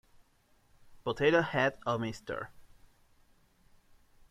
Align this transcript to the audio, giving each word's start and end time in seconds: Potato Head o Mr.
Potato 1.03 1.43
Head 1.43 1.77
o 1.85 1.99
Mr. 1.99 2.49